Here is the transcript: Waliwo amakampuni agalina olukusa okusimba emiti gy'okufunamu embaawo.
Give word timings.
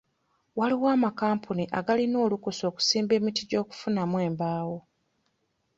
Waliwo 0.57 0.87
amakampuni 0.95 1.63
agalina 1.79 2.17
olukusa 2.25 2.63
okusimba 2.71 3.11
emiti 3.19 3.41
gy'okufunamu 3.49 4.17
embaawo. 4.27 4.77